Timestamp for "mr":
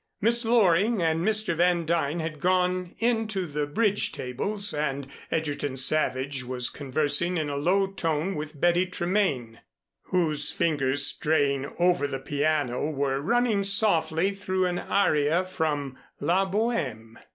1.23-1.55